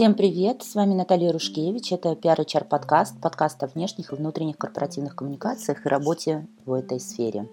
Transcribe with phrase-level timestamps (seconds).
[0.00, 4.56] Всем привет, с вами Наталья Рушкевич, это PR HR подкаст, подкаст о внешних и внутренних
[4.56, 7.48] корпоративных коммуникациях и работе в этой сфере.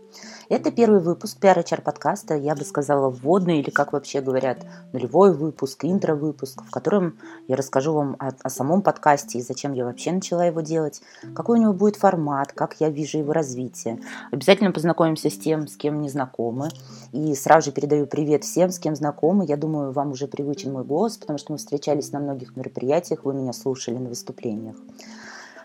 [0.47, 5.33] Это первый выпуск PR HR подкаста, я бы сказала вводный или, как вообще говорят, нулевой
[5.33, 7.17] выпуск, интро-выпуск, в котором
[7.47, 11.01] я расскажу вам о, о самом подкасте и зачем я вообще начала его делать,
[11.35, 13.99] какой у него будет формат, как я вижу его развитие.
[14.31, 16.69] Обязательно познакомимся с тем, с кем не знакомы,
[17.11, 19.45] и сразу же передаю привет всем, с кем знакомы.
[19.45, 23.33] Я думаю, вам уже привычен мой голос, потому что мы встречались на многих мероприятиях, вы
[23.33, 24.75] меня слушали на выступлениях.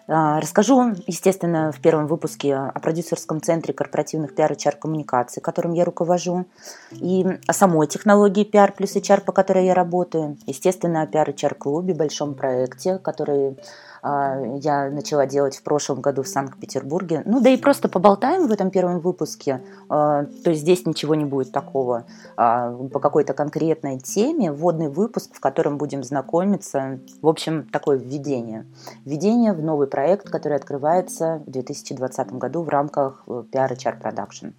[0.09, 5.73] А, расскажу, естественно, в первом выпуске о продюсерском центре корпоративных пиар и HR коммуникаций, которым
[5.73, 6.47] я руковожу,
[6.91, 10.37] и о самой технологии пиар плюс HR, по которой я работаю.
[10.47, 13.57] Естественно, о пиар HR клубе, большом проекте, который
[14.05, 17.23] я начала делать в прошлом году в Санкт-Петербурге.
[17.25, 19.63] Ну да и просто поболтаем в этом первом выпуске.
[19.89, 22.05] А, то есть здесь ничего не будет такого
[22.37, 24.51] а, по какой-то конкретной теме.
[24.51, 26.99] Вводный выпуск, в котором будем знакомиться.
[27.21, 28.67] В общем, такое введение.
[29.05, 34.53] Введение в новый проект, который открывается в 2020 году в рамках PR HR Production.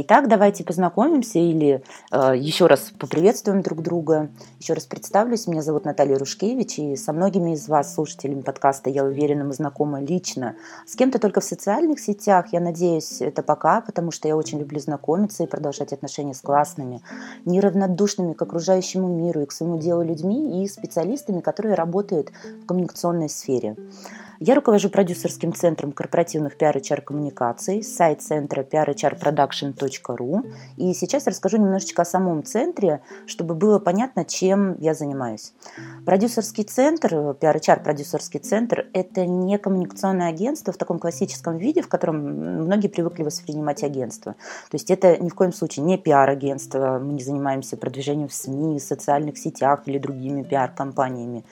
[0.00, 1.82] Итак, давайте познакомимся или
[2.12, 4.30] еще раз поприветствуем друг друга.
[4.60, 5.48] Еще раз представлюсь.
[5.48, 10.00] Меня зовут Наталья Рушкевич, и со многими из вас, слушателями подкаста я уверена, мы знакомы
[10.00, 10.54] лично.
[10.86, 14.78] С кем-то только в социальных сетях, я надеюсь, это пока, потому что я очень люблю
[14.78, 17.02] знакомиться и продолжать отношения с классными,
[17.44, 22.30] неравнодушными к окружающему миру и к своему делу людьми и специалистами, которые работают
[22.62, 23.74] в коммуникационной сфере.
[24.40, 30.46] Я руковожу продюсерским центром корпоративных PR-HR коммуникаций, сайт центра prhrproduction.ru.
[30.76, 35.54] И сейчас расскажу немножечко о самом центре, чтобы было понятно, чем я занимаюсь.
[36.06, 42.18] Продюсерский центр, PR-HR продюсерский центр– это не коммуникационное агентство в таком классическом виде, в котором
[42.64, 44.34] многие привыкли воспринимать агентство.
[44.70, 48.78] То есть это ни в коем случае не пиар-агентство, мы не занимаемся продвижением в СМИ,
[48.78, 51.44] социальных сетях или другими пиар-компаниями.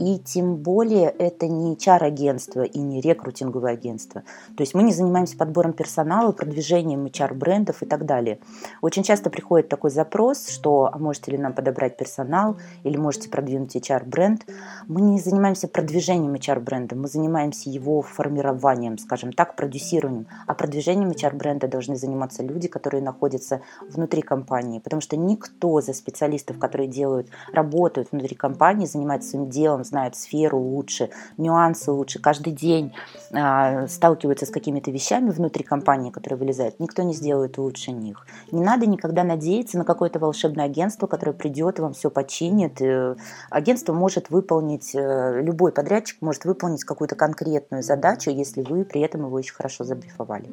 [0.00, 4.22] И тем более это не HR-агентство, агентство и не рекрутинговое агентство.
[4.56, 8.38] То есть мы не занимаемся подбором персонала, продвижением HR-брендов и так далее.
[8.80, 13.76] Очень часто приходит такой запрос, что а можете ли нам подобрать персонал или можете продвинуть
[13.76, 14.46] HR-бренд.
[14.88, 20.26] Мы не занимаемся продвижением HR-бренда, мы занимаемся его формированием, скажем так, продюсированием.
[20.46, 26.58] А продвижением HR-бренда должны заниматься люди, которые находятся внутри компании, потому что никто за специалистов,
[26.58, 32.94] которые делают, работают внутри компании, занимаются своим делом, знают сферу лучше, нюансы лучше, каждый день
[33.32, 38.26] а, сталкиваются с какими-то вещами внутри компании, которые вылезают, никто не сделает лучше них.
[38.50, 42.80] Не надо никогда надеяться на какое-то волшебное агентство, которое придет и вам все починит.
[42.80, 43.16] Э,
[43.50, 49.26] агентство может выполнить, э, любой подрядчик может выполнить какую-то конкретную задачу, если вы при этом
[49.26, 50.48] его очень хорошо забрифовали.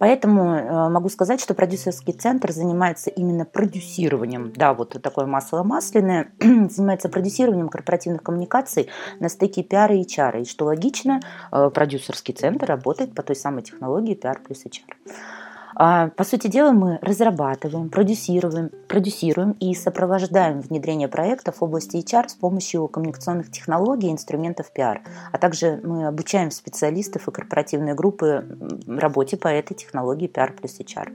[0.00, 6.32] Поэтому э, могу сказать, что продюсерский центр занимается именно продюсированием, да, вот такое масло масляное,
[6.40, 8.88] занимается продюсированием корпоративных коммуникаций
[9.20, 10.40] на стыке пиара и HR.
[10.40, 11.20] И что логично,
[11.52, 15.20] э, продюсерский центр работает по той самой технологии PR плюс HR.
[15.74, 22.28] А, по сути дела, мы разрабатываем, продюсируем, продюсируем и сопровождаем внедрение проектов в области HR
[22.28, 24.98] с помощью коммуникационных технологий и инструментов PR.
[25.32, 28.44] А также мы обучаем специалистов и корпоративные группы
[28.86, 31.12] работе по этой технологии PR плюс HR.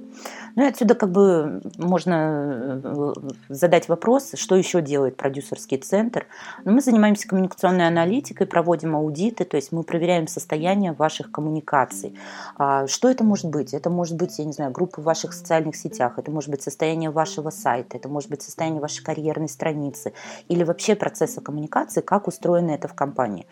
[0.56, 3.14] Ну и отсюда как бы можно э,
[3.50, 6.28] задать вопрос, что еще делает продюсерский центр.
[6.64, 12.18] Ну, мы занимаемся коммуникационной аналитикой, проводим аудиты, то есть мы проверяем состояние ваших коммуникаций.
[12.58, 13.74] А, что это может быть?
[13.74, 17.10] Это может быть я не знаю, группы в ваших социальных сетях, это может быть состояние
[17.10, 20.14] вашего сайта, это может быть состояние вашей карьерной страницы
[20.48, 23.48] или вообще процесса коммуникации, как устроено это в компании.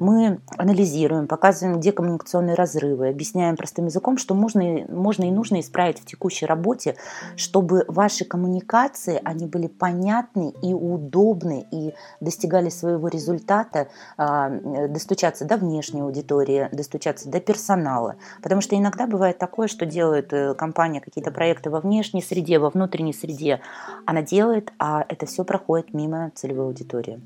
[0.00, 6.00] Мы анализируем, показываем, где коммуникационные разрывы, объясняем простым языком, что можно, можно и нужно исправить
[6.00, 6.96] в текущей работе,
[7.36, 14.50] чтобы ваши коммуникации, они были понятны и удобны, и достигали своего результата, а,
[14.88, 18.16] достучаться до внешней аудитории, достучаться до персонала.
[18.42, 22.70] Потому что иногда бывает такое, что делают Э, компания какие-то проекты во внешней среде, во
[22.70, 23.60] внутренней среде,
[24.06, 27.20] она делает, а это все проходит мимо целевой аудитории.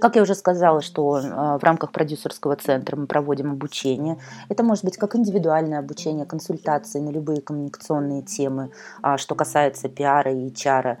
[0.00, 4.18] Как я уже сказала, что э, в рамках продюсерского центра мы проводим обучение.
[4.48, 8.70] Это может быть как индивидуальное обучение, консультации на любые коммуникационные темы,
[9.02, 10.96] а, что касается пиара и HR.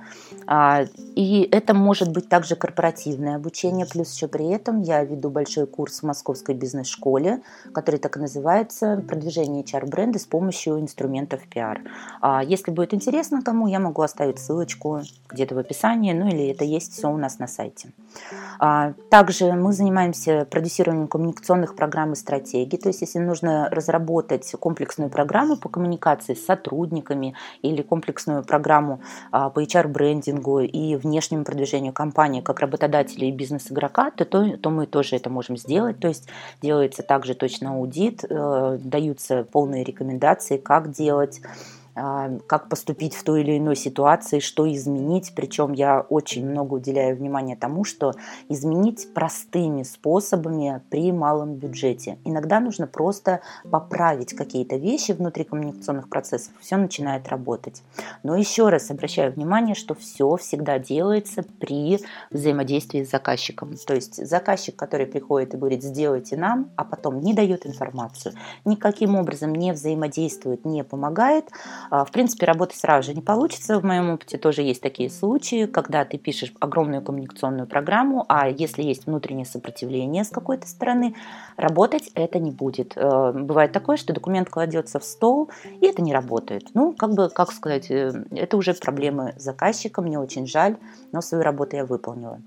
[0.46, 0.84] А,
[1.14, 6.00] и это может быть также корпоративное обучение, плюс еще при этом я веду большой курс
[6.00, 7.40] в Московской бизнес-школе,
[7.72, 11.80] который так и называется «Продвижение HR-бренда с помощью инструментов пиар».
[12.20, 15.00] А, если будет интересно кому, я могу оставить ссылочку
[15.30, 17.90] где-то в описании, ну или это есть все у нас на сайте.
[18.82, 22.76] А, также мы занимаемся продюсированием коммуникационных программ и стратегий.
[22.76, 29.00] То есть, если нужно разработать комплексную программу по коммуникации с сотрудниками или комплексную программу
[29.30, 34.86] а, по HR-брендингу и внешнему продвижению компании как работодателя и бизнес-игрока, то, то, то мы
[34.86, 35.98] тоже это можем сделать.
[36.00, 36.28] То есть,
[36.60, 41.40] делается также точно аудит, э, даются полные рекомендации, как делать
[41.94, 45.32] как поступить в той или иной ситуации, что изменить.
[45.34, 48.12] Причем я очень много уделяю внимания тому, что
[48.48, 52.18] изменить простыми способами при малом бюджете.
[52.24, 53.40] Иногда нужно просто
[53.70, 57.82] поправить какие-то вещи внутри коммуникационных процессов, все начинает работать.
[58.22, 62.00] Но еще раз обращаю внимание, что все всегда делается при
[62.30, 63.74] взаимодействии с заказчиком.
[63.86, 68.34] То есть заказчик, который приходит и говорит, сделайте нам, а потом не дает информацию,
[68.64, 73.78] никаким образом не взаимодействует, не помогает, а, в принципе, работать сразу же не получится.
[73.78, 78.82] В моем опыте тоже есть такие случаи, когда ты пишешь огромную коммуникационную программу, а если
[78.82, 81.14] есть внутреннее сопротивление с какой-то стороны,
[81.56, 82.92] работать это не будет.
[82.96, 85.50] Э, бывает такое, что документ кладется в стол,
[85.80, 86.68] и это не работает.
[86.74, 90.76] Ну, как бы, как сказать, э, это уже проблемы заказчика, мне очень жаль,
[91.12, 92.40] но свою работу я выполнила.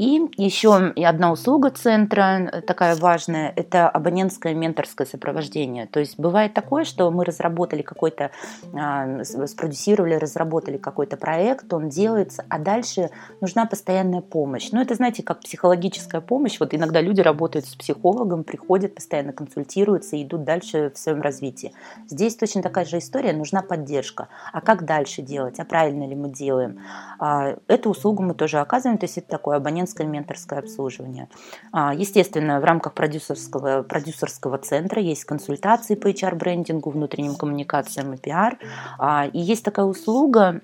[0.00, 5.86] И еще одна услуга центра, э, такая важная, это абонентское менторское сопровождение.
[5.86, 8.30] То есть бывает такое, что мы разработали какой-то,
[8.72, 13.10] а, спродюсировали, разработали какой-то проект, он делается, а дальше
[13.42, 14.70] нужна постоянная помощь.
[14.72, 16.58] Ну, это, знаете, как психологическая помощь.
[16.60, 21.74] Вот иногда люди работают с психологом, приходят, постоянно консультируются и идут дальше в своем развитии.
[22.08, 24.28] Здесь точно такая же история, нужна поддержка.
[24.54, 25.60] А как дальше делать?
[25.60, 26.80] А правильно ли мы делаем?
[27.18, 29.56] А, эту услугу мы тоже оказываем, то есть это такое
[29.90, 31.28] абонентское менторское обслуживание.
[31.72, 38.58] А, естественно, в рамках продюсерского, продюсерского центра есть консультации по HR-брендингу, внутренним коммуникациям и пиар.
[38.98, 40.60] А, и есть такая услуга,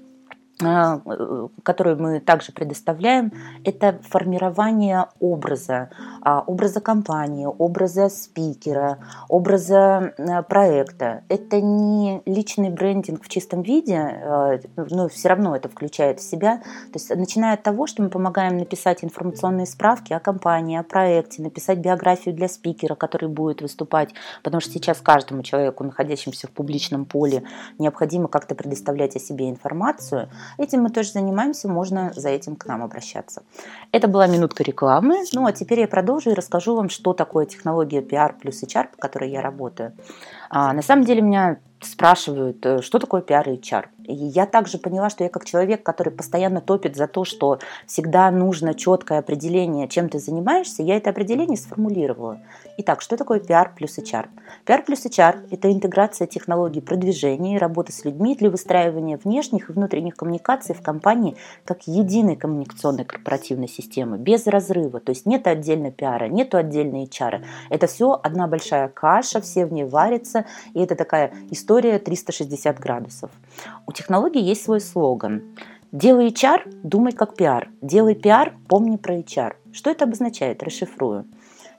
[0.58, 3.30] которую мы также предоставляем,
[3.64, 5.90] это формирование образа,
[6.22, 8.98] а, образа компании, образа спикера,
[9.28, 11.24] образа э, проекта.
[11.28, 16.58] Это не личный брендинг в чистом виде, а, но все равно это включает в себя.
[16.90, 21.42] То есть начиная от того, что мы помогаем написать информационные справки о компании, о проекте,
[21.42, 27.04] написать биографию для спикера, который будет выступать, потому что сейчас каждому человеку, находящемуся в публичном
[27.04, 27.42] поле,
[27.78, 32.82] необходимо как-то предоставлять о себе информацию– Этим мы тоже занимаемся, можно за этим к нам
[32.82, 33.42] обращаться.
[33.92, 35.24] Это была минутка рекламы.
[35.32, 38.96] Ну а теперь я продолжу и расскажу вам, что такое технология PR плюс HR, по
[38.98, 39.92] которой я работаю.
[40.50, 43.86] А, на самом деле меня спрашивают, э, что такое PR и HR.
[44.04, 48.30] И я также поняла, что я как человек, который постоянно топит за то, что всегда
[48.30, 52.40] нужно четкое определение, чем ты занимаешься, я это определение сформулировала.
[52.78, 54.26] Итак, что такое PR плюс HR?
[54.64, 59.72] PR плюс HR– это интеграция технологий продвижения и работы с людьми для выстраивания внешних и
[59.72, 65.00] внутренних коммуникаций в компании как единой коммуникационной корпоративной системы, без разрыва.
[65.00, 67.44] То есть нет отдельно PR, нет отдельно HR.
[67.70, 70.44] Это все одна большая каша, все в ней варятся,
[70.74, 73.30] и это такая история 360 градусов.
[73.86, 75.42] У технологий есть свой слоган.
[75.92, 77.70] Делай HR, думай как пиар.
[77.80, 79.54] Делай пиар, помни про HR.
[79.72, 80.62] Что это обозначает?
[80.62, 81.26] Расшифрую.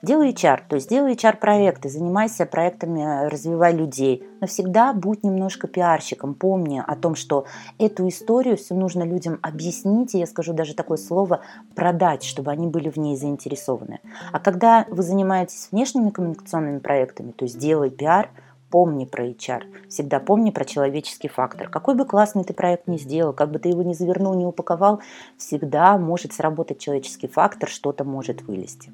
[0.00, 6.34] Делай HR, то есть делай HR-проекты, занимайся проектами, развивай людей, но всегда будь немножко пиарщиком,
[6.34, 7.46] помни о том, что
[7.78, 11.40] эту историю все нужно людям объяснить, и я скажу даже такое слово,
[11.74, 13.98] продать, чтобы они были в ней заинтересованы.
[14.30, 18.30] А когда вы занимаетесь внешними коммуникационными проектами, то есть делай пиар–
[18.70, 21.68] Помни про HR, всегда помни про человеческий фактор.
[21.68, 25.00] Какой бы классный ты проект ни сделал, как бы ты его ни завернул, не упаковал,
[25.38, 28.92] всегда может сработать человеческий фактор, что-то может вылезти.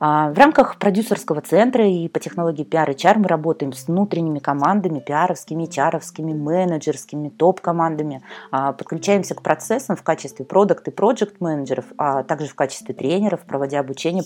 [0.00, 5.00] А, в рамках продюсерского центра и по технологии PR HR мы работаем с внутренними командами,
[5.00, 8.22] пиаровскими, чаровскими, менеджерскими, топ-командами.
[8.52, 13.40] А, подключаемся к процессам в качестве продукт и проект менеджеров, а также в качестве тренеров,
[13.40, 14.22] проводя обучение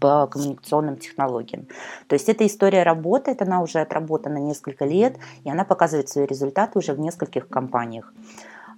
[0.00, 1.66] по коммуникационным технологиям.
[2.06, 6.78] То есть эта история работает, она уже отработана несколько лет, и она показывает свои результаты
[6.78, 8.12] уже в нескольких компаниях.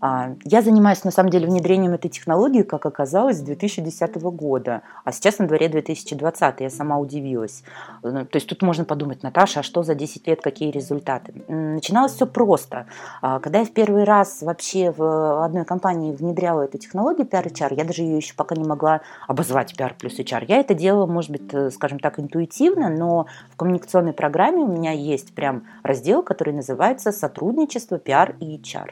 [0.01, 5.13] А, я занимаюсь, на самом деле, внедрением этой технологии, как оказалось, с 2010 года, а
[5.13, 7.63] сейчас на дворе 2020, я сама удивилась.
[8.03, 11.45] Ну, то есть тут можно подумать, Наташа, а что за 10 лет, какие результаты?
[11.49, 12.87] Начиналось все просто.
[13.21, 17.85] А, когда я в первый раз вообще в одной компании внедряла эту технологию PR-HR, я
[17.85, 20.45] даже ее еще пока не могла обозвать PR плюс HR.
[20.49, 24.93] Я это делала, может быть, э, скажем так, интуитивно, но в коммуникационной программе у меня
[24.93, 28.91] есть прям раздел, который называется «Сотрудничество PR и HR».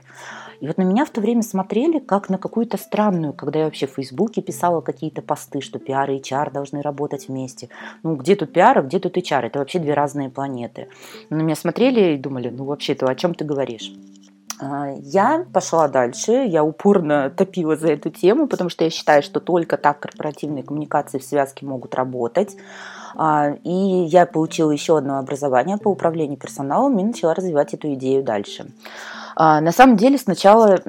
[0.61, 3.87] И вот на меня в то время смотрели как на какую-то странную, когда я вообще
[3.87, 7.69] в Фейсбуке писала какие-то посты, что пиар и HR должны работать вместе.
[8.03, 9.47] Ну, где тут пиар, а где тут HR?
[9.47, 10.89] Это вообще две разные планеты.
[11.31, 13.93] На меня смотрели и думали, ну, вообще-то, о чем ты говоришь?
[14.61, 19.41] А, я пошла дальше, я упорно топила за эту тему, потому что я считаю, что
[19.41, 22.57] только так корпоративные коммуникации в связке могут работать.
[23.15, 28.25] А, и я получила еще одно образование по управлению персоналом и начала развивать эту идею
[28.25, 28.67] дальше.
[29.41, 30.81] А, на самом деле сначала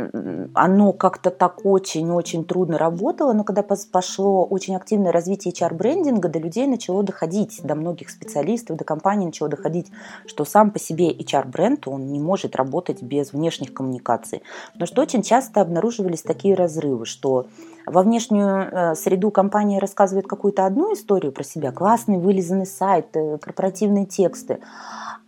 [0.55, 6.65] оно как-то так очень-очень трудно работало, но когда пошло очень активное развитие HR-брендинга, до людей
[6.65, 9.91] начало доходить, до многих специалистов, до компаний начало доходить,
[10.25, 14.41] что сам по себе HR-бренд, он не может работать без внешних коммуникаций.
[14.73, 17.45] Потому что очень часто обнаруживались такие разрывы, что
[17.85, 23.37] во внешнюю э, среду компания рассказывает какую-то одну историю про себя, классный вылизанный сайт, э,
[23.37, 24.57] корпоративные тексты,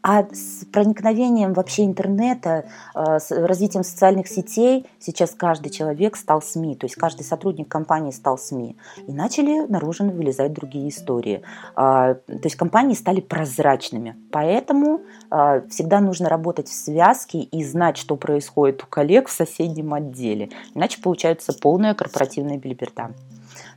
[0.02, 2.66] а с проникновением вообще интернета,
[2.96, 8.12] э, с развитием социальных сетей сейчас каждый человек стал СМИ, то есть каждый сотрудник компании
[8.12, 8.76] стал СМИ.
[9.08, 11.44] И начали наружу вылезать другие истории.
[11.76, 14.16] А, то есть компании стали прозрачными.
[14.32, 19.94] Поэтому а, всегда нужно работать в связке и знать, что происходит у коллег в соседнем
[19.94, 20.50] отделе.
[20.74, 23.12] Иначе получается полная корпоративная билиберда.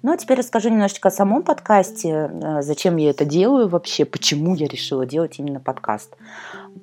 [0.05, 4.55] Ну, а теперь расскажу немножечко о самом подкасте, э, зачем я это делаю вообще, почему
[4.55, 6.15] я решила делать именно подкаст.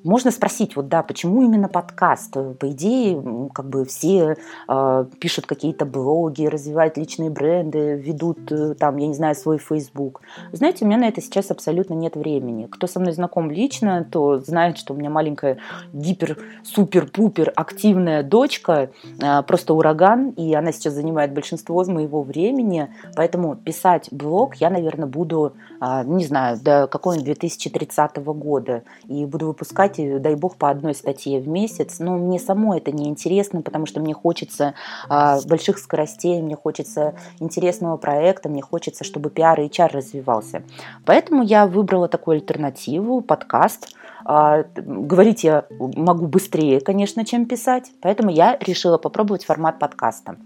[0.04, 2.34] Можно спросить, вот да, почему именно подкаст?
[2.34, 3.22] По идее,
[3.54, 4.38] как бы все
[4.68, 10.22] э, пишут какие-то блоги, развивают личные бренды, ведут э, там, я не знаю, свой Facebook.
[10.52, 12.66] Знаете, у меня на это сейчас абсолютно нет времени.
[12.66, 15.60] Кто со мной знаком лично, то знает, что у меня маленькая
[15.94, 18.90] гипер-супер-пупер активная дочка,
[19.22, 25.08] э, просто ураган, и она сейчас занимает большинство моего времени, поэтому писать блог я, наверное,
[25.08, 30.70] буду, э, не знаю, до какого-нибудь 2030 года, и буду выпускать выпускать, дай бог, по
[30.70, 32.00] одной статье в месяц.
[32.00, 34.74] Но мне само это не интересно, потому что мне хочется
[35.10, 40.64] а, больших скоростей, мне хочется интересного проекта, мне хочется, чтобы пиар и HR развивался.
[41.06, 43.96] Поэтому я выбрала такую альтернативу, подкаст.
[44.26, 50.38] А, говорить я могу быстрее, конечно, чем писать, поэтому я решила попробовать формат подкаста.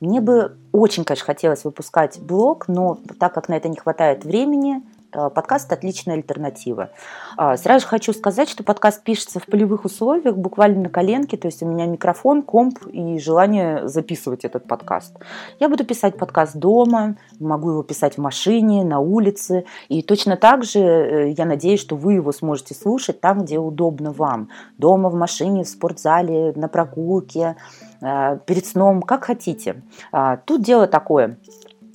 [0.00, 4.82] Мне бы очень, конечно, хотелось выпускать блог, но так как на это не хватает времени,
[5.12, 6.90] подкаст– отличная альтернатива.
[7.36, 11.62] А, сразу хочу сказать, что подкаст пишется в полевых условиях, буквально на коленке, то есть
[11.62, 15.16] у меня микрофон, комп и желание записывать этот подкаст.
[15.60, 20.64] Я буду писать подкаст дома, могу его писать в машине, на улице, и точно так
[20.64, 24.48] же э, я надеюсь, что вы его сможете слушать там, где удобно вам.
[24.78, 27.56] Дома, в машине, в спортзале, на прогулке,
[28.00, 29.82] э, перед сном, как хотите.
[30.10, 31.38] А, тут дело такое,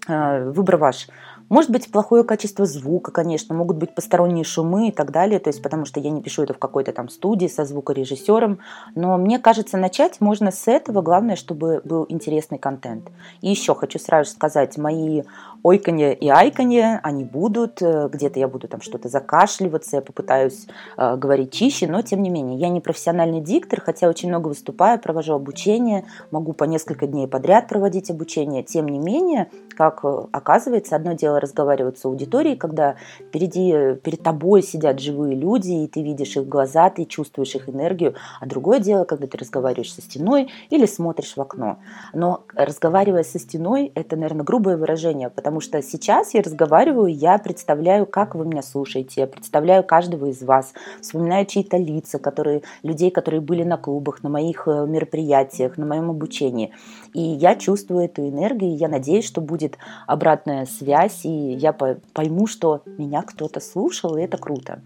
[0.08, 1.08] выбор ваш–
[1.50, 5.62] может быть, плохое качество звука, конечно, могут быть посторонние шумы и так далее, то есть
[5.62, 8.60] потому что я не пишу это в какой-то там студии со звукорежиссером,
[8.96, 13.10] но мне кажется, начать можно с этого, главное, чтобы был интересный контент.
[13.42, 15.24] И еще хочу сразу сказать, мои
[15.64, 21.16] ойканье и айканье, они будут, э, где-то я буду там что-то закашливаться, я попытаюсь э,
[21.16, 25.34] говорить чище, но тем не менее, я не профессиональный диктор, хотя очень много выступаю, провожу
[25.34, 31.14] обучение, могу по несколько дней подряд проводить обучение, тем не менее, как э, оказывается, одно
[31.14, 36.48] дело разговаривать с аудиторией, когда впереди, перед тобой сидят живые люди, и ты видишь их
[36.48, 41.36] глаза, ты чувствуешь их энергию, а другое дело, когда ты разговариваешь со стеной или смотришь
[41.36, 41.78] в окно.
[42.14, 47.38] Но разговаривая со стеной, это, наверное, грубое выражение, потому потому что сейчас я разговариваю, я
[47.38, 53.12] представляю, как вы меня слушаете, я представляю каждого из вас, вспоминаю чьи-то лица, которые, людей,
[53.12, 56.74] которые были на клубах, на моих э, мероприятиях, на моем обучении.
[57.13, 62.46] И я чувствую эту энергию, и я надеюсь, что будет обратная связь, и я пойму,
[62.46, 64.82] что меня кто-то слушал, и это круто.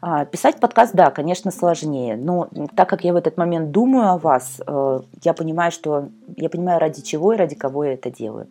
[0.00, 4.16] А, писать подкаст, да, конечно, сложнее, но так как я в этот момент думаю о
[4.16, 6.08] вас, э, я понимаю, что
[6.38, 8.46] я понимаю, ради чего и ради кого я это делаю.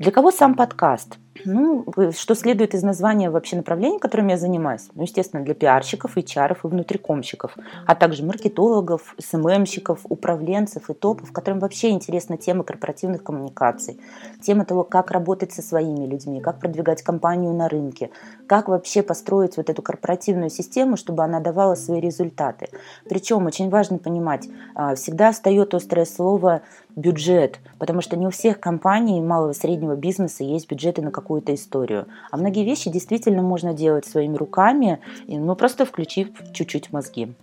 [0.00, 1.18] Для кого сам подкаст?
[1.44, 4.88] Ну, что следует из названия вообще направления, которым я занимаюсь?
[4.94, 7.54] Ну, естественно, для пиарщиков, HR и внутрикомщиков,
[7.86, 14.00] а также маркетологов, СММщиков, управленцев и топов, которым вообще интересна тема корпоративных коммуникаций,
[14.42, 18.10] тема того, как работать со своими людьми, как продвигать компанию на рынке,
[18.48, 22.68] как вообще построить вот эту корпоративную систему, чтобы она давала свои результаты.
[23.08, 26.62] Причем очень важно понимать, а, всегда остается острое слово
[26.96, 31.54] бюджет, потому что не у всех компаний малого и среднего бизнеса есть бюджеты на какую-то
[31.54, 32.06] историю.
[32.30, 37.34] А многие вещи действительно можно делать своими руками, ну просто включив чуть-чуть мозги.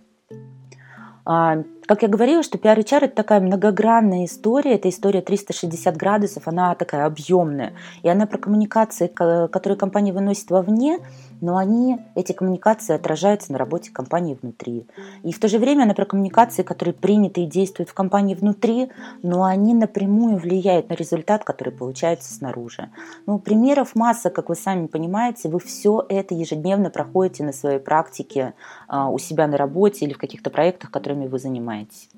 [1.88, 6.74] Как я говорила, что пиар HR это такая многогранная история, это история 360 градусов, она
[6.74, 10.98] такая объемная, и она про коммуникации, которые компания выносит вовне,
[11.40, 14.86] но они, эти коммуникации отражаются на работе компании внутри.
[15.22, 18.90] И в то же время она про коммуникации, которые приняты и действуют в компании внутри,
[19.22, 22.90] но они напрямую влияют на результат, который получается снаружи.
[23.24, 28.52] Ну, примеров масса, как вы сами понимаете, вы все это ежедневно проходите на своей практике
[28.88, 32.08] а, у себя на работе или в каких-то проектах, которыми вы занимаетесь занимаетесь.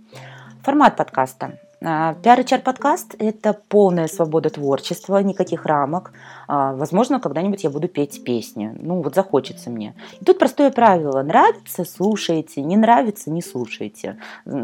[0.62, 1.58] Формат подкаста.
[1.82, 6.12] А, Пиар-HR подкаст– это полная свобода творчества, никаких рамок.
[6.46, 8.76] А, возможно, когда-нибудь я буду петь песни.
[8.78, 9.94] Ну, вот захочется мне.
[10.20, 11.22] И тут простое правило.
[11.22, 14.18] Нравится– слушайте, не нравится– не слушайте.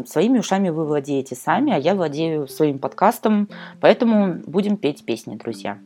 [0.05, 3.49] Своими ушами вы владеете сами, а я владею своим подкастом,
[3.81, 5.79] поэтому будем петь песни, друзья.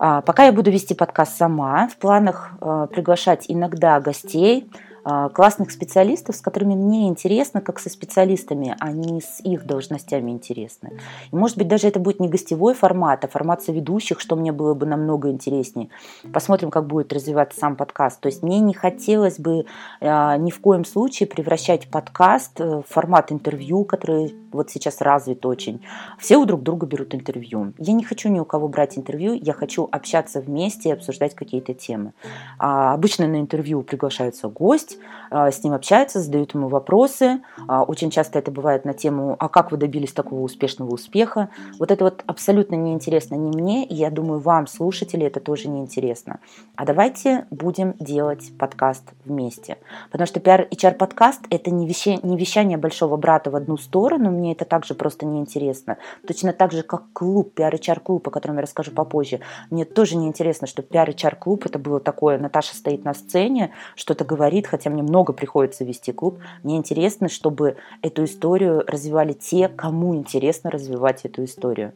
[0.00, 2.54] А, пока я буду вести подкаст сама, в планах
[2.90, 4.87] приглашать иногда гостей– а,
[5.34, 10.90] классных специалистов, с которыми мне интересно, как со специалистами, а не с их должностями интересно.
[11.32, 14.74] И может быть даже это будет не гостевой формат, а формат соведущих, что мне было
[14.74, 15.88] бы намного интереснее.
[16.32, 18.20] Посмотрим, как будет развиваться сам подкаст.
[18.20, 19.66] То есть мне не хотелось бы
[20.00, 25.84] а, ни в коем случае превращать подкаст в формат интервью, который вот сейчас развит очень.
[26.18, 27.72] Все у друг друга берут интервью.
[27.78, 31.74] Я не хочу ни у кого брать интервью, я хочу общаться вместе и обсуждать какие-то
[31.74, 32.12] темы.
[32.58, 34.97] А обычно на интервью приглашается гость, а,
[35.30, 37.40] с ним общаются, задают ему вопросы.
[37.66, 41.50] А, очень часто это бывает на тему «А как вы добились такого успешного успеха?».
[41.78, 46.40] Вот это вот абсолютно неинтересно ни мне, и я думаю, вам, слушатели, это тоже неинтересно.
[46.76, 49.78] А давайте будем делать подкаст вместе.
[50.10, 54.64] Потому что PR-HR-подкаст– это не, вещание, не вещание большого брата в одну сторону, мне это
[54.64, 55.98] также просто неинтересно.
[56.26, 59.40] Точно так же, как клуб, PR-HR-клуб, о котором я расскажу попозже.
[59.70, 64.87] Мне тоже неинтересно, что PR-HR-клуб это было такое, Наташа стоит на сцене, что-то говорит, хотя
[64.88, 66.38] мне много приходится вести клуб.
[66.62, 71.92] Мне интересно, чтобы эту историю развивали те, кому интересно развивать эту историю.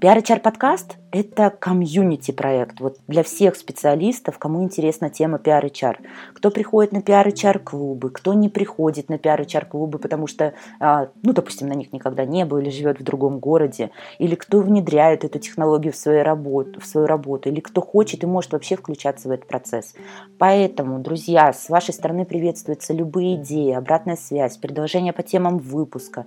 [0.00, 5.96] PR-HR подкаст– это комьюнити проект вот для всех специалистов, кому интересна тема PR-HR.
[6.34, 11.32] Кто приходит на PR-HR клубы, кто не приходит на PR-HR клубы, потому что, а, ну,
[11.32, 15.38] допустим, на них никогда не был или живет в другом городе, или кто внедряет эту
[15.38, 19.30] технологию в свою работу, в свою работу, или кто хочет и может вообще включаться в
[19.30, 19.94] этот процесс.
[20.38, 26.26] Поэтому, друзья, с вашей стороны приветствуются любые идеи, обратная связь, предложения по темам выпуска,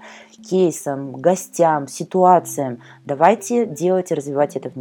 [0.49, 2.79] кейсам, гостям, ситуациям.
[3.05, 4.78] Давайте делать и развивать это вместе.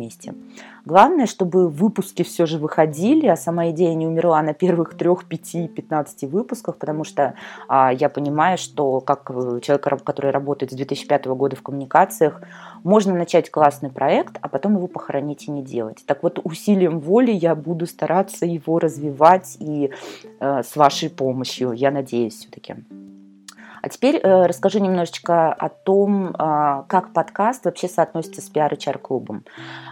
[0.84, 5.68] Главное, чтобы выпуски все же выходили, а сама идея не умерла на первых трех, пяти,
[5.68, 7.34] пятнадцати выпусках, потому что
[7.68, 12.40] а, я понимаю, что как э, человек, который работает с 2005 года в коммуникациях,
[12.84, 16.04] можно начать классный проект, а потом его похоронить и не делать.
[16.06, 19.90] Так вот, усилием воли я буду стараться его развивать и
[20.40, 22.76] э, с вашей помощью, я надеюсь, все-таки.
[23.82, 28.98] А теперь э, расскажу немножечко о том, э, как подкаст вообще соотносится с пиар HR
[28.98, 29.44] клубом.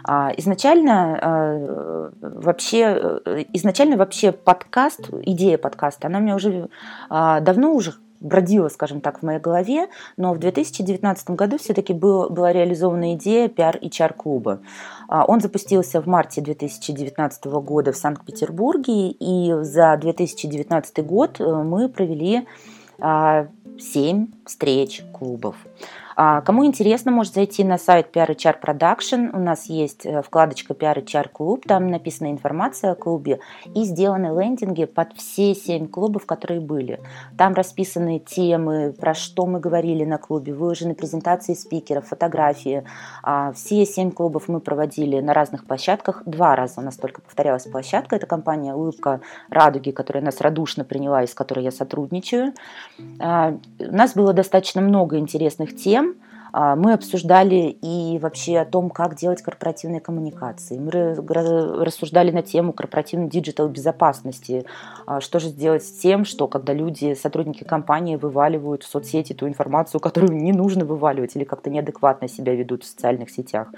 [0.09, 6.69] Э, изначально э, вообще, э, изначально вообще подкаст, идея подкаста, она у меня уже
[7.11, 12.31] э, давно уже бродила, скажем так, в моей голове, но в 2019 году все-таки был,
[12.31, 14.61] была реализована идея пиар HR клуба.
[15.09, 22.47] Он запустился в марте 2019 года в Санкт-Петербурге, и за 2019 год э, мы провели
[23.79, 25.57] 7 встреч клубов.
[26.19, 29.37] А, кому интересно, может зайти на сайт PR HR Production.
[29.37, 33.41] У нас есть э, вкладочка PR HR Клуб, там написана информация о клубе
[33.75, 37.01] и сделаны лендинги под все семь клубов, которые были.
[37.37, 42.85] Там расписаны темы, про что мы говорили на клубе, выложены презентации спикеров, фотографии.
[43.23, 46.23] А, все семь клубов мы проводили на разных площадках.
[46.25, 48.17] Два раза у нас только повторялась площадка.
[48.17, 52.55] Это компания «Улыбка Радуги», которая нас радушно приняла и с которой я сотрудничаю.
[53.21, 56.06] А, у нас было достаточно много интересных тем,
[56.57, 60.79] мы обсуждали и вообще о том, как делать корпоративные коммуникации.
[60.79, 60.91] Мы
[61.85, 64.65] рассуждали на тему корпоративной digital безопасности.
[65.07, 69.47] А, что же сделать с тем, что когда люди, сотрудники компании вываливают в соцсети ту
[69.47, 73.69] информацию, которую не нужно вываливать или как-то неадекватно себя ведут в социальных сетях.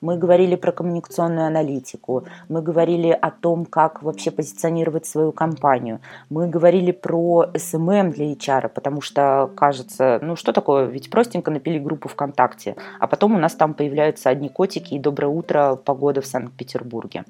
[0.00, 2.24] Мы говорили про коммуникационную аналитику.
[2.48, 6.00] Мы говорили о том, как вообще позиционировать свою компанию.
[6.30, 11.78] Мы говорили про SMM для HR, потому что кажется, ну что такое, ведь простенько напили
[11.78, 12.76] группу в ВКонтакте.
[13.00, 17.24] А потом у нас там появляются одни котики и «Доброе утро, погода в Санкт-Петербурге».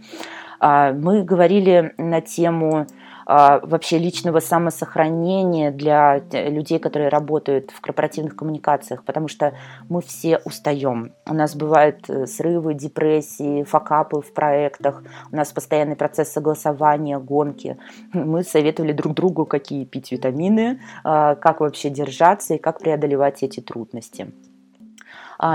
[0.60, 2.86] А, мы говорили на тему
[3.26, 9.54] а, вообще личного самосохранения для людей, которые работают в корпоративных коммуникациях, потому что
[9.88, 11.12] мы все устаем.
[11.26, 15.02] У нас бывают э, срывы, депрессии, факапы в проектах,
[15.32, 17.78] у нас постоянный процесс согласования, гонки.
[18.12, 23.60] Мы советовали друг другу, какие пить витамины, а, как вообще держаться и как преодолевать эти
[23.60, 24.32] трудности.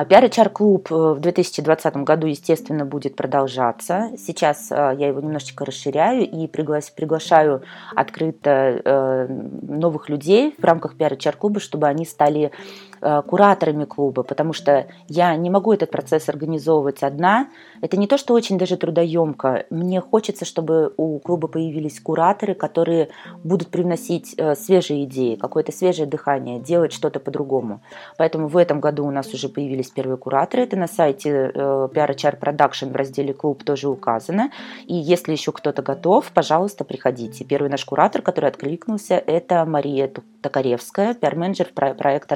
[0.08, 4.12] Пиар-HR-клуб в 2020 году, естественно, будет продолжаться.
[4.18, 7.64] Сейчас я его немножечко расширяю и приглашаю
[7.96, 15.36] открыто новых людей в рамках пиар-HR-клуба, чтобы они стали Э, кураторами клуба, потому что я
[15.36, 17.50] не могу этот процесс организовывать одна.
[17.82, 19.66] Это не то, что очень даже трудоемко.
[19.70, 23.10] Мне хочется, чтобы у клуба появились кураторы, которые
[23.44, 27.82] будут привносить э, свежие идеи, какое-то свежее дыхание, делать что-то по-другому.
[28.18, 30.64] Поэтому в этом году у нас уже появились первые кураторы.
[30.64, 34.52] Это на сайте PR HR Production в разделе «Клуб» тоже указано.
[34.86, 37.44] И если еще кто-то готов, пожалуйста, приходите.
[37.46, 42.36] Первый наш куратор, который откликнулся, это Мария Токаревская, пиар-менеджер проекта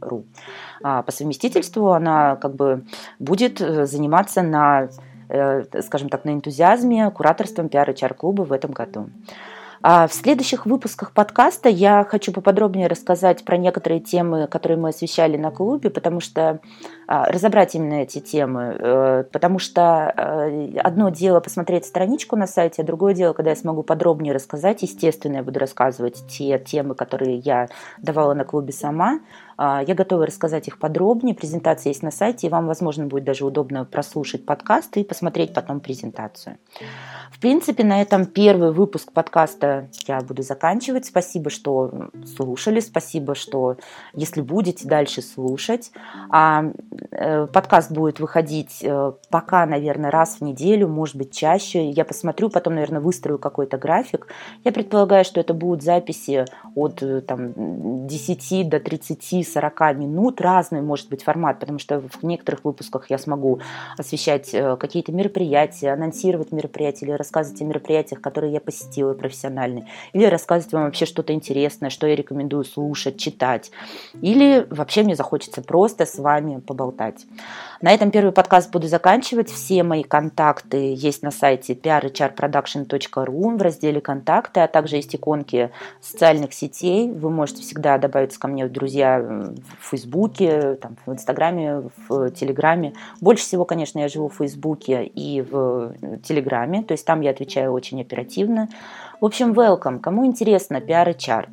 [0.00, 0.24] «Работа.ру».
[0.82, 2.84] А, по совместительству она как бы
[3.18, 4.88] будет э, заниматься на,
[5.28, 9.10] э, скажем так, на энтузиазме кураторством пиар-HR-клуба в этом году.
[9.82, 15.36] А в следующих выпусках подкаста я хочу поподробнее рассказать про некоторые темы, которые мы освещали
[15.36, 16.60] на клубе, потому что
[17.06, 22.82] а, разобрать именно эти темы, э, потому что э, одно дело посмотреть страничку на сайте,
[22.82, 27.36] а другое дело, когда я смогу подробнее рассказать, естественно, я буду рассказывать те темы, которые
[27.36, 29.20] я давала на клубе сама,
[29.60, 31.34] а, я готова рассказать их подробнее.
[31.34, 35.80] Презентация есть на сайте, и вам, возможно, будет даже удобно прослушать подкаст и посмотреть потом
[35.80, 36.58] презентацию.
[37.32, 39.67] В принципе, на этом первый выпуск подкаста
[40.06, 41.06] я буду заканчивать.
[41.06, 42.80] Спасибо, что слушали.
[42.80, 43.76] Спасибо, что
[44.14, 45.92] если будете дальше слушать.
[46.30, 46.64] А,
[47.10, 51.90] э, подкаст будет выходить э, пока, наверное, раз в неделю, может быть, чаще.
[51.90, 54.28] Я посмотрю, потом, наверное, выстрою какой-то график.
[54.64, 60.82] Я предполагаю, что это будут записи от э, там, 10 до 30 40 минут, разный
[60.82, 63.60] может быть формат, потому что в некоторых выпусках я смогу
[63.96, 69.14] освещать э, какие-то мероприятия, анонсировать мероприятия или рассказывать о мероприятиях, которые я посетила
[69.58, 73.70] профессиональные, или рассказывать вам вообще что-то интересное, что я рекомендую слушать, читать,
[74.20, 77.26] или вообще мне захочется просто с вами поболтать.
[77.80, 79.50] На этом первый подкаст буду заканчивать.
[79.50, 86.52] Все мои контакты есть на сайте prhrproduction.ru в разделе «Контакты», а также есть иконки социальных
[86.52, 87.10] сетей.
[87.10, 92.94] Вы можете всегда добавиться ко мне в друзья в Фейсбуке, там, в Инстаграме, в Телеграме.
[93.20, 95.94] Больше всего, конечно, я живу в Фейсбуке и в
[96.24, 98.68] Телеграме, то есть там я отвечаю очень оперативно.
[99.20, 99.98] В общем, welcome.
[99.98, 101.48] Кому интересно, пиар HR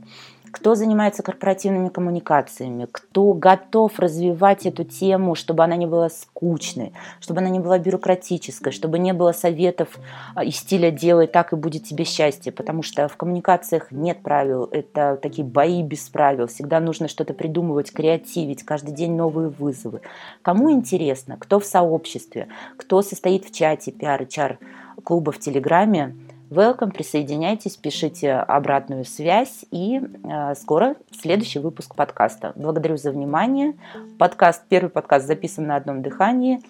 [0.51, 7.41] кто занимается корпоративными коммуникациями, кто готов развивать эту тему, чтобы она не была скучной, чтобы
[7.41, 9.89] она не была бюрократической, чтобы не было советов
[10.33, 14.69] а, из стиля «делай так и будет тебе счастье», потому что в коммуникациях нет правил,
[14.71, 19.99] это такие бои без правил, всегда нужно что-то придумывать, креативить, каждый день новые вызовы.
[20.41, 22.47] Кому интересно, кто в сообществе,
[22.77, 24.57] кто состоит в чате пиар-чар
[25.03, 26.15] клуба в Телеграме,
[26.55, 32.53] Welcome, присоединяйтесь, пишите обратную связь и э, скоро следующий выпуск подкаста.
[32.55, 33.73] Благодарю за внимание.
[34.17, 36.61] Подкаст, первый подкаст записан на одном дыхании.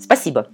[0.00, 0.48] Спасибо.